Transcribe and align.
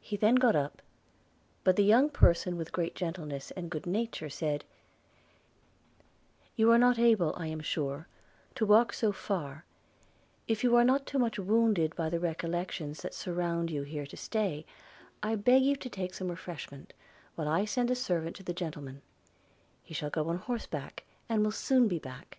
He 0.00 0.16
then 0.16 0.34
got 0.34 0.56
up; 0.56 0.82
but 1.62 1.76
the 1.76 1.84
young 1.84 2.10
person 2.10 2.56
with 2.56 2.72
great 2.72 2.96
gentleness 2.96 3.52
and 3.52 3.70
good 3.70 3.86
nature, 3.86 4.28
said, 4.28 4.64
'You 6.56 6.72
are 6.72 6.78
not 6.78 6.98
able, 6.98 7.32
I 7.36 7.46
am 7.46 7.60
sure, 7.60 8.08
to 8.56 8.66
walk 8.66 8.92
so 8.92 9.12
far– 9.12 9.64
if 10.48 10.64
you 10.64 10.74
are 10.74 10.82
not 10.82 11.06
too 11.06 11.20
much 11.20 11.38
wounded 11.38 11.94
by 11.94 12.10
the 12.10 12.18
recollections 12.18 13.02
that 13.02 13.14
surround 13.14 13.70
you 13.70 13.84
here 13.84 14.04
to 14.06 14.16
stay, 14.16 14.66
I 15.22 15.36
beg 15.36 15.62
you 15.62 15.76
to 15.76 15.88
take 15.88 16.14
some 16.14 16.26
refreshment, 16.26 16.92
while 17.36 17.46
I 17.46 17.64
send 17.64 17.88
a 17.88 17.94
servant 17.94 18.34
to 18.34 18.42
the 18.42 18.52
gentleman; 18.52 19.00
he 19.84 19.94
shall 19.94 20.10
go 20.10 20.28
on 20.28 20.38
horseback, 20.38 21.04
and 21.28 21.44
will 21.44 21.52
soon 21.52 21.86
be 21.86 22.00
back.' 22.00 22.38